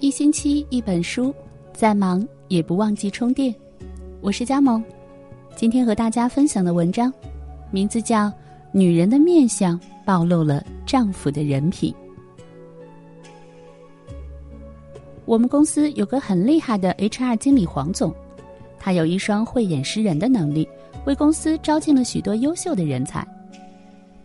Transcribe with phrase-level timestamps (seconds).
[0.00, 1.32] 一星期一本书，
[1.74, 3.54] 再忙也不忘记充电。
[4.22, 4.82] 我是佳萌，
[5.54, 7.12] 今天和大家分享的文章，
[7.70, 8.28] 名字叫
[8.72, 11.92] 《女人的面相暴露了丈夫的人品》。
[15.26, 18.10] 我们公司有个很厉害的 HR 经理黄总，
[18.78, 20.66] 他有一双慧眼识人的能力，
[21.04, 23.22] 为公司招进了许多优秀的人才。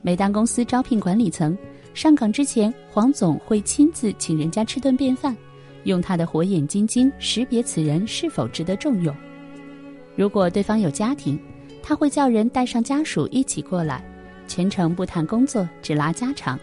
[0.01, 1.57] 每当公司招聘管理层，
[1.93, 5.35] 上岗之前，黄总会亲自请人家吃顿便饭。
[5.85, 9.15] 用他的火眼金睛识别此人是否值得重用。
[10.15, 11.39] 如果对方有家庭，
[11.81, 14.03] 他会叫人带上家属一起过来，
[14.47, 16.59] 全程不谈工作，只拉家常。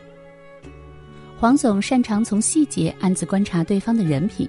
[1.39, 4.49] 黄总擅长从细节暗自观察对方的人品。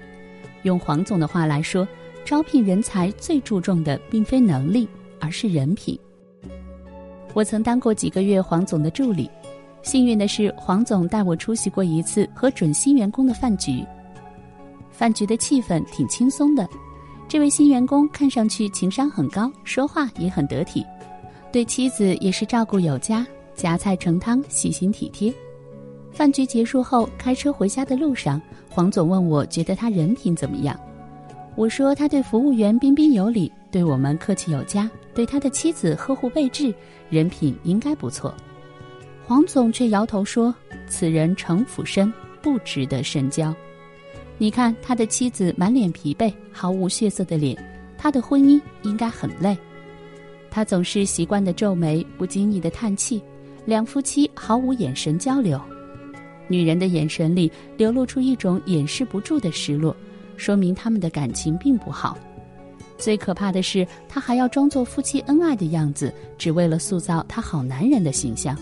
[0.61, 1.87] 用黄总的话来说，
[2.23, 4.87] 招聘人才最注重的并非能力，
[5.19, 5.99] 而是人品。
[7.33, 9.29] 我曾当过几个月黄总的助理，
[9.81, 13.83] 幸运的是，黄总带我出席过一次和准新员工的饭局。
[14.93, 16.69] 饭局的气氛挺轻松的，
[17.27, 20.85] 这位新员工看上去情商很高，说话也很得体，
[21.51, 25.33] 对妻子也是照顾有加，夹菜盛汤，细心体贴。
[26.11, 30.79] 饭局结束后，开车回家的路上，黄总问我觉得他人品怎么样，
[31.55, 36.71] 我说他对服务员彬彬有礼，对我们客气有加，对他的妻子呵护备至，
[37.09, 38.31] 人品应该不错。
[39.25, 40.53] 黄总却摇头说
[40.87, 43.51] ：“此人城府深，不值得深交。”
[44.37, 47.57] 你看他的妻子满脸疲惫，毫无血色的脸，
[47.97, 49.57] 他的婚姻应该很累。
[50.49, 53.21] 他总是习惯的皱眉，不经意的叹气，
[53.65, 55.59] 两夫妻毫无眼神交流。
[56.47, 59.95] 女人的眼神里流露出一种掩饰不住的失落，
[60.35, 62.17] 说明他们的感情并不好。
[62.97, 68.57] 最可怕的是，他还要装作夫妻恩爱的样子，只为了塑造他好男人的形象。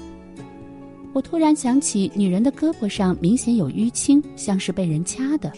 [1.14, 5.52] 我突然想起，女人的胳膊上明显有淤青，像是被人掐的。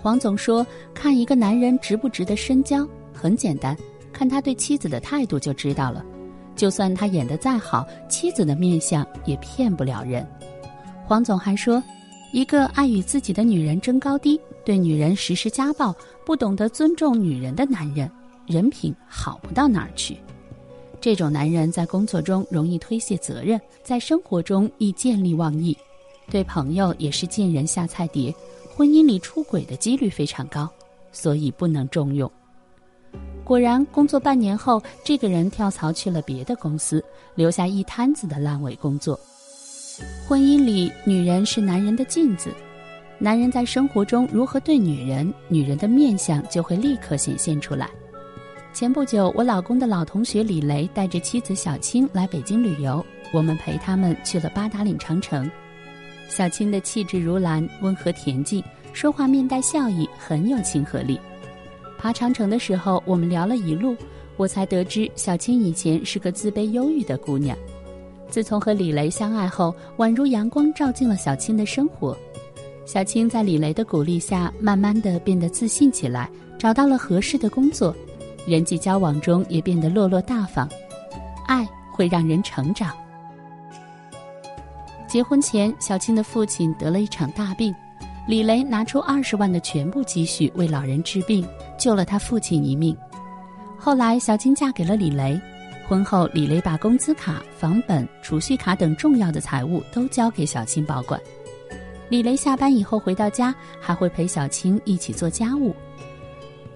[0.00, 3.76] 黄总说：“看一个男人值不值得深交，很简单，
[4.12, 6.04] 看他对妻子的态度就知道了。
[6.54, 10.24] 就算他演得再好，妻子的面相也骗不了人。”
[11.04, 11.82] 黄总还说
[12.32, 15.92] ：“一个爱与自己的女人争高低，对女人实施家暴，
[16.24, 18.08] 不懂得尊重女人的男人，
[18.46, 20.16] 人品好不到哪儿去。”
[21.00, 25.76] 这种男人在工作中容易推卸责任，在生活中易见利忘义，
[26.30, 28.34] 对朋友也是见人下菜碟，
[28.74, 30.68] 婚姻里出轨的几率非常高，
[31.12, 32.30] 所以不能重用。
[33.44, 37.02] 果然，工作半年后，这个人跳槽去了别的公司，
[37.34, 39.18] 留下一摊子的烂尾工作。
[40.28, 42.52] 婚姻里，女人是男人的镜子，
[43.18, 47.88] 男人在生活中如何对女人，女人的面相就会立刻显现出来。
[48.72, 55.50] 前不久，我老公的老同学李雷带着妻子小青来北京旅游，我们陪他们去了八达岭长城。
[56.28, 58.62] 小青的气质如兰，温和恬静，
[58.92, 61.18] 说话面带笑意，很有亲和力。
[61.98, 63.96] 爬长城的时候，我们聊了一路，
[64.36, 67.56] 我才得知小青以前是个自卑忧郁的姑娘，
[68.28, 72.16] 自从和李雷相爱后，宛如阳光照进了小青的生活。
[72.86, 77.92] 小青在李雷的鼓励下，慢慢的变得自信起来，找到了合适的工作。
[78.48, 80.66] 人际交往中也变得落落大方，
[81.46, 82.96] 爱会让人成长。
[85.06, 87.74] 结婚前，小青的父亲得了一场大病，
[88.26, 91.46] 李雷拿出二十万的全部积蓄为老人治病，
[91.78, 92.96] 救了他父亲一命。
[93.78, 95.38] 后来，小青嫁给了李雷，
[95.86, 101.20] 婚后李雷把工资卡、房本、储蓄卡等重要的财物都交给小青保管。
[102.08, 105.74] 李雷下班以后回到家，还会陪小青一起做家务。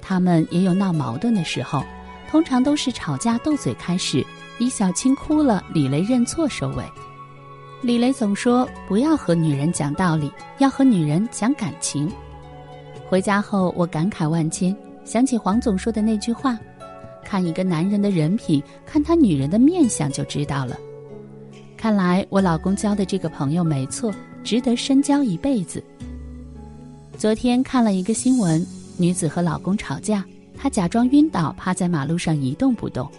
[0.02, 1.82] 他们也有闹矛盾的时候，
[2.28, 4.26] 通常都是吵架斗嘴开始，
[4.58, 6.84] 以小青哭了，李雷认错收尾。
[7.80, 12.10] 李雷总说不要和女人讲道理，要和女人讲感情。
[13.08, 16.58] 回家后我感慨万千，想起黄总说的那句话：
[17.24, 20.76] 看一个男人的人品，看他女人的面相就知道了。
[21.76, 24.12] 看来我老公交的这个朋友没错，
[24.44, 25.82] 值得深交一辈子。
[27.16, 28.64] 昨天看了一个新闻。
[28.96, 30.24] 女子和老公吵架，
[30.56, 33.10] 她假装晕倒，趴在马路上一动不动。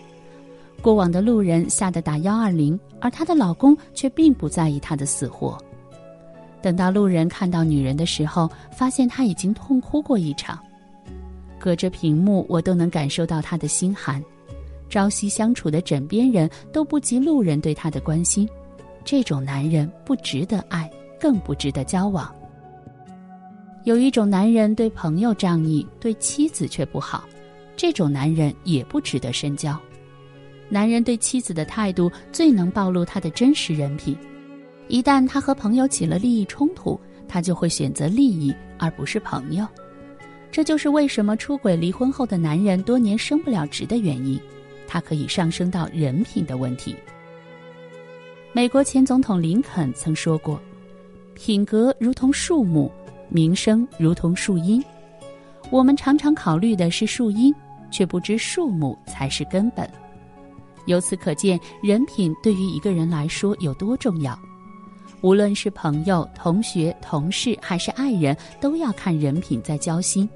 [0.82, 5.58] 过往的路人吓得打幺二零，而她的老公却并不在意她的死活。
[6.62, 10.58] 等到路人看到女人的时候，发现她已经痛哭过一场。
[11.60, 14.24] 隔着屏幕，我都能感受到她的心寒。
[14.90, 18.48] 朝夕相处的枕边人都不及路人对她的关心。
[19.04, 20.90] 这种男人不值得爱，
[21.20, 22.34] 更不值得交往。
[23.84, 27.28] 有一种男人对朋友仗义，对妻子却不好，
[27.76, 29.78] 这种男人也不值得深交。
[30.70, 34.18] 男人对妻子的态度最能暴露他的真实人品。
[34.88, 39.68] 一旦他和朋友起了利益冲突，他就会选择利益而不是朋友。
[40.50, 44.40] 这就是为什么出轨离婚后的男人多年升不了职的原因。
[44.88, 46.96] 他可以上升到人品的问题。
[48.54, 50.62] 美国前总统林肯曾说过
[51.34, 52.92] ：“品格如同树木，
[53.34, 54.82] 名声如同树荫。
[55.70, 57.54] 我们常常考虑的是树荫，
[57.92, 59.90] 却不知树木才是根本。”
[60.86, 64.38] 由此可见，人品对于一个人来说有多重要。
[65.22, 70.30] 无论是朋友、同学、同事，还是爱人，都要看人品在交心。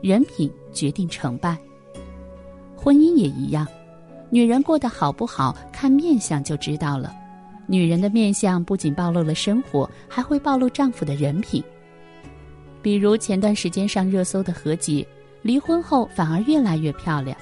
[0.00, 1.56] 人品决定成败。
[2.74, 3.66] 婚姻也一样，
[4.30, 7.14] 女人过得好不好，看面相就知道了。
[7.66, 11.62] 女人的面相不仅暴露了生活，还会暴露丈夫的人品。
[12.82, 15.06] 比如前段时间上热搜的何洁，
[15.42, 17.36] 离婚后反而越来越漂亮。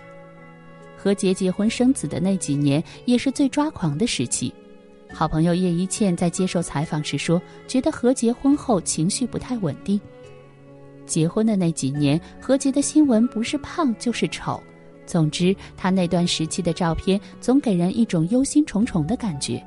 [0.96, 4.52] 何洁结婚生子的那几年，也是最抓狂的时期。
[5.12, 10.00] 好朋友叶一茜在接受采访时说，觉得何洁婚后情绪不太稳定。
[11.06, 14.62] 结婚的那几年，何洁的新闻不是胖就是丑，
[15.06, 19.64] 总之，她那段时期的照片总给人一种忧心忡忡的感觉。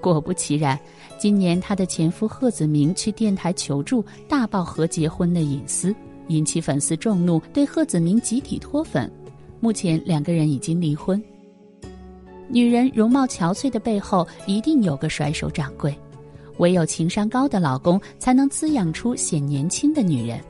[0.00, 0.78] 果不其然，
[1.18, 5.94] 今年她的前夫贺子铭去电台求助，大爆何洁婚的隐私，
[6.28, 9.10] 引起粉丝众怒，对贺子铭集体脱粉。
[9.60, 11.22] 目前两个人已经离婚。
[12.48, 15.94] 女人容貌憔悴的背后，一定有个甩手掌柜。
[16.58, 20.40] 唯有情商高的老公，才能滋养出显年轻的女人。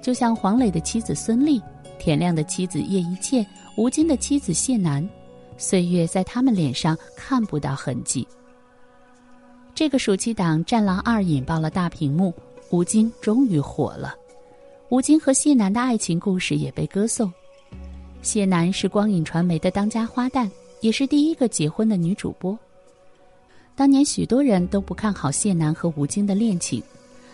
[0.00, 1.60] 就像黄磊的妻子孙俪，
[1.98, 3.44] 田亮的妻子叶一茜，
[3.76, 5.06] 吴京的妻子谢楠，
[5.56, 8.26] 岁月在他们脸上看不到痕迹。
[9.74, 12.32] 这个暑期档《战狼二》引爆了大屏幕，
[12.70, 14.14] 吴京终于火了。
[14.90, 17.32] 吴京和谢楠的爱情故事也被歌颂。
[18.22, 20.48] 谢楠是光影传媒的当家花旦，
[20.80, 22.56] 也是第一个结婚的女主播。
[23.74, 26.80] 当年许多人都不看好谢楠和吴京的恋情，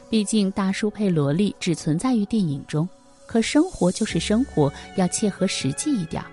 [0.09, 2.89] 毕竟大叔配萝莉只存在于电影中，
[3.27, 6.25] 可生活就是生活，要切合实际一点。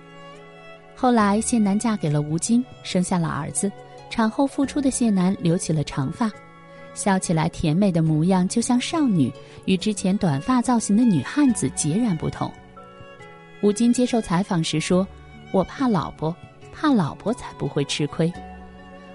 [1.00, 3.70] 后来谢楠嫁给了吴京，生下了儿子，
[4.10, 6.28] 产后复出的谢楠留起了长发，
[6.92, 9.32] 笑起来甜美的模样就像少女，
[9.64, 12.52] 与之前短发造型的女汉子截然不同。
[13.62, 15.06] 吴京接受采访时说
[15.54, 16.34] ：“我怕老婆，
[16.72, 18.32] 怕老婆才不会吃亏。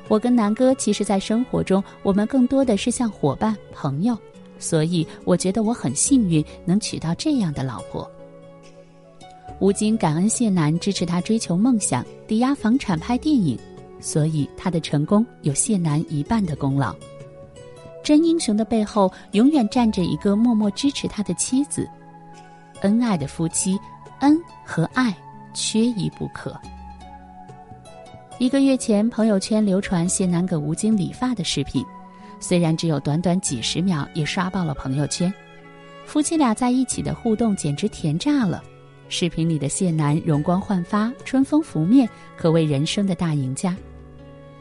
[0.07, 4.17] 我跟南哥其实，在生活中，我们更多的是像伙伴、朋友，
[4.57, 8.09] 所以我觉得我很幸运能娶到这样的老婆。”
[9.59, 13.57] 吴京感恩谢楠支持他追求梦想，抵押房产拍电影，
[13.99, 16.95] 所以他的成功有谢楠一半的功劳。
[18.03, 21.89] 真英雄的背后，永远站着一个默默支持他的妻子。
[22.81, 23.79] 恩爱的夫妻。
[24.19, 25.13] 恩和爱
[25.53, 26.57] 缺一不可。
[28.37, 31.85] 一个月前，朋友圈流传谢楠给吴京理发的视频，
[32.39, 35.33] 虽然只有短短几十秒，也刷爆了朋友圈。
[36.05, 38.63] 夫妻俩在一起的互动简直甜炸了。
[39.09, 43.75] 视频里的谢楠容光焕发，春风拂面，可谓人生的大赢家。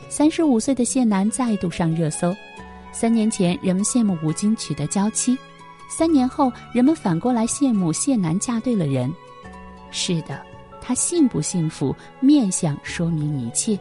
[0.09, 2.35] 三十五岁的谢楠再度上热搜。
[2.93, 5.35] 三年前，人们羡慕吴京娶得娇妻；
[5.89, 9.11] 三年后，人们反过来羡慕谢楠嫁对了人。
[9.91, 10.39] 是的，
[10.83, 13.79] 他幸不幸福，面相说明一切。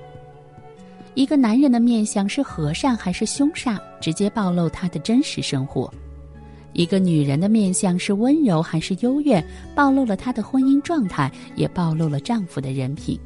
[1.13, 5.91] 一个男人的面相是和善还是凶煞，直接暴露他的真实生活；
[6.74, 9.44] 一个女人的面相是温柔还是幽怨，
[9.75, 13.20] 暴露了她的婚姻状态，也暴露了丈夫的人品。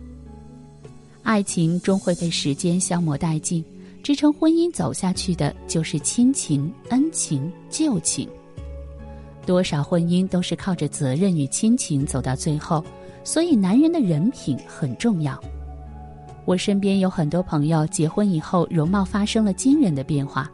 [1.24, 3.64] 爱情终会被时间消磨殆尽，
[4.04, 8.28] 支撑婚姻走下去的，就是亲情、恩情、旧情。
[9.46, 12.84] 多少婚姻都是靠着责任与亲情走到最后，
[13.24, 15.40] 所以男人的人品很重要。
[16.46, 20.52] 我身边有很多朋友结婚以后容貌发生了惊人的变化，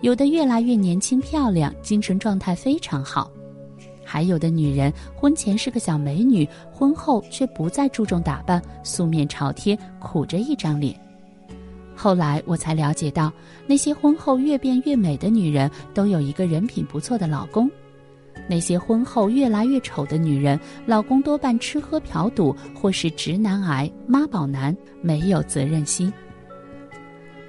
[0.00, 3.28] 有的越来越年轻漂亮，精神状态非常好；
[4.04, 10.94] 还有的女人婚前是个小美女，婚后却不再注重打扮，素面朝天，苦着一张脸。
[11.96, 13.32] 后来我才了解到，
[13.66, 17.68] 那些婚后越变越美的女人，都有一个人品不错的老公。
[18.48, 26.10] 那些婚后越来越丑的女人，老公多半吃喝嫖赌，或是直男癌、妈宝男，没有责任心。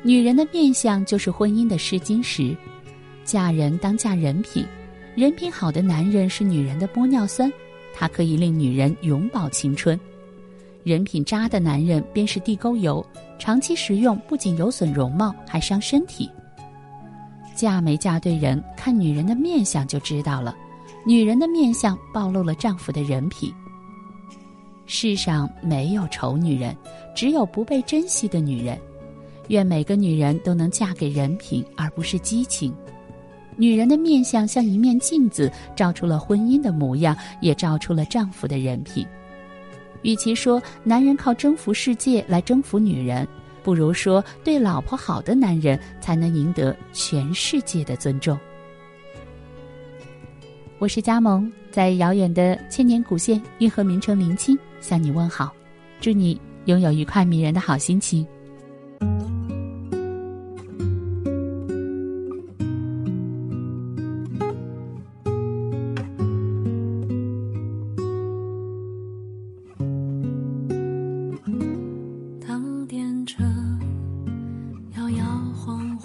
[0.02, 2.56] 女人的面相就是婚姻的试金石，
[3.26, 4.66] 嫁人当嫁人品，
[5.14, 7.52] 人品好的男人是女人的玻尿酸，
[7.94, 9.98] 它可以令女人永葆青春；
[10.84, 13.06] 人品渣的男人便是地沟油，
[13.38, 16.30] 长期食用不仅有损容貌，还伤身体。
[17.54, 20.56] 嫁没嫁对人，看女人的面相就知道了。
[21.06, 23.54] 女人的面相暴露了丈夫的人品。
[24.86, 26.76] 世上没有丑女人，
[27.14, 28.80] 只有不被珍惜的女人。
[29.50, 32.74] 愿每个女人都能嫁给人品，而不是激情。
[33.58, 39.06] 女人的面相像一面镜子，照出了婚姻的模样，也照出了丈夫的人品。
[40.02, 43.28] 与其说男人靠征服世界来征服女人，
[43.62, 48.40] 不如说对老婆好的男人才能赢得全世界的尊重。
[50.78, 55.52] 我是佳萌，在遥远的千年古县运河名城临清向你问好，
[56.00, 58.26] 祝你拥有愉快迷人的好心情。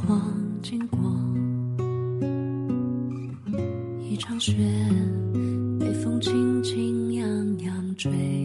[0.06, 0.20] 光
[0.62, 0.98] 经过。
[4.02, 4.52] 一场雪
[5.80, 8.43] 北风轻轻扬扬吹。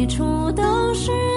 [0.00, 1.29] 笔触都是